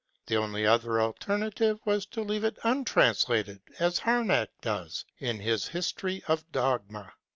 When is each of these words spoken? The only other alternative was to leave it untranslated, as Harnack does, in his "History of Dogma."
The 0.25 0.35
only 0.35 0.65
other 0.65 0.99
alternative 0.99 1.79
was 1.85 2.07
to 2.07 2.23
leave 2.23 2.43
it 2.43 2.57
untranslated, 2.63 3.61
as 3.77 3.99
Harnack 3.99 4.49
does, 4.59 5.05
in 5.19 5.37
his 5.39 5.67
"History 5.67 6.23
of 6.27 6.51
Dogma." 6.51 7.13